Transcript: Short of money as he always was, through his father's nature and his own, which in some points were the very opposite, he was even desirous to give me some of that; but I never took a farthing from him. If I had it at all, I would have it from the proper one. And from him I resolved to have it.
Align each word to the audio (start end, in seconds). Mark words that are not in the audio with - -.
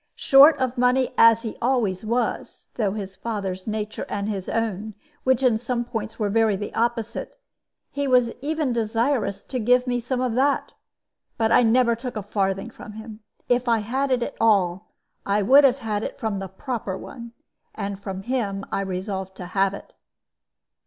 Short 0.17 0.57
of 0.57 0.79
money 0.79 1.11
as 1.15 1.43
he 1.43 1.57
always 1.61 2.03
was, 2.03 2.65
through 2.73 2.93
his 2.93 3.15
father's 3.15 3.67
nature 3.67 4.07
and 4.09 4.27
his 4.27 4.49
own, 4.49 4.95
which 5.23 5.43
in 5.43 5.59
some 5.59 5.85
points 5.85 6.17
were 6.17 6.27
the 6.29 6.33
very 6.33 6.73
opposite, 6.73 7.37
he 7.91 8.07
was 8.07 8.31
even 8.41 8.73
desirous 8.73 9.43
to 9.43 9.59
give 9.59 9.85
me 9.85 9.99
some 9.99 10.19
of 10.19 10.33
that; 10.33 10.73
but 11.37 11.51
I 11.51 11.61
never 11.61 11.95
took 11.95 12.15
a 12.15 12.23
farthing 12.23 12.71
from 12.71 12.93
him. 12.93 13.19
If 13.47 13.67
I 13.67 13.77
had 13.77 14.09
it 14.09 14.23
at 14.23 14.33
all, 14.41 14.87
I 15.23 15.43
would 15.43 15.63
have 15.65 16.01
it 16.03 16.17
from 16.17 16.39
the 16.39 16.47
proper 16.49 16.97
one. 16.97 17.33
And 17.75 18.01
from 18.01 18.23
him 18.23 18.65
I 18.71 18.81
resolved 18.81 19.35
to 19.37 19.45
have 19.45 19.75
it. 19.75 19.93